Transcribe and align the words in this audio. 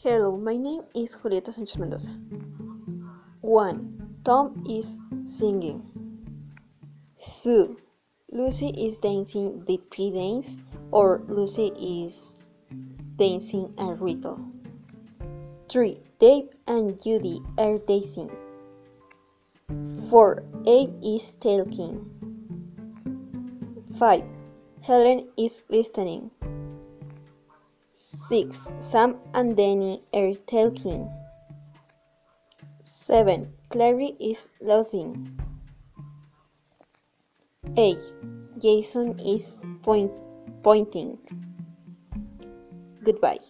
Hello, 0.00 0.36
my 0.36 0.56
name 0.56 0.82
is 0.94 1.16
Julieta 1.16 1.52
Sanchez 1.52 1.76
Mendoza. 1.76 2.14
1. 3.40 4.20
Tom 4.24 4.62
is 4.70 4.94
singing. 5.26 5.82
2. 7.42 7.76
Lucy 8.30 8.68
is 8.68 8.96
dancing 8.98 9.64
the 9.66 9.80
P 9.90 10.12
dance 10.12 10.56
or 10.92 11.20
Lucy 11.26 11.72
is 11.74 12.36
dancing 13.16 13.74
a 13.76 13.86
ritual. 13.94 14.38
3. 15.68 15.98
Dave 16.20 16.46
and 16.68 17.02
Judy 17.02 17.40
are 17.58 17.78
dancing. 17.78 18.30
4. 20.10 20.44
Abe 20.64 20.94
is 21.02 21.32
talking. 21.40 22.06
5. 23.98 24.22
Helen 24.80 25.26
is 25.36 25.64
listening. 25.68 26.30
6. 27.98 28.68
Sam 28.78 29.18
and 29.34 29.56
Danny 29.56 30.02
are 30.14 30.32
talking. 30.46 31.10
7. 32.82 33.52
Clary 33.70 34.14
is 34.20 34.46
laughing. 34.60 35.34
8. 37.76 37.98
Jason 38.58 39.18
is 39.18 39.58
point 39.82 40.12
pointing. 40.62 41.18
Goodbye. 43.02 43.42